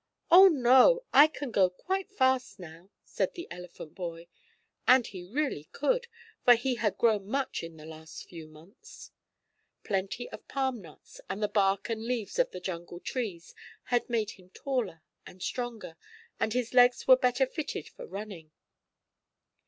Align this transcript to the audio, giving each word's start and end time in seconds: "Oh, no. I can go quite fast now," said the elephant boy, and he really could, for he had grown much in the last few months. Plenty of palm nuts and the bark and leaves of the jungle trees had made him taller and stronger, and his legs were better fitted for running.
"Oh, 0.31 0.47
no. 0.47 1.03
I 1.13 1.27
can 1.27 1.51
go 1.51 1.69
quite 1.69 2.09
fast 2.11 2.57
now," 2.57 2.89
said 3.03 3.35
the 3.35 3.47
elephant 3.51 3.93
boy, 3.93 4.29
and 4.87 5.05
he 5.05 5.21
really 5.29 5.65
could, 5.65 6.07
for 6.43 6.55
he 6.55 6.73
had 6.73 6.97
grown 6.97 7.27
much 7.27 7.61
in 7.61 7.77
the 7.77 7.85
last 7.85 8.27
few 8.27 8.47
months. 8.47 9.11
Plenty 9.83 10.27
of 10.31 10.47
palm 10.47 10.81
nuts 10.81 11.21
and 11.29 11.43
the 11.43 11.47
bark 11.47 11.87
and 11.87 12.03
leaves 12.03 12.39
of 12.39 12.49
the 12.49 12.59
jungle 12.59 12.99
trees 12.99 13.53
had 13.83 14.09
made 14.09 14.31
him 14.31 14.49
taller 14.49 15.03
and 15.27 15.43
stronger, 15.43 15.97
and 16.39 16.53
his 16.53 16.73
legs 16.73 17.07
were 17.07 17.15
better 17.15 17.45
fitted 17.45 17.87
for 17.87 18.07
running. 18.07 18.49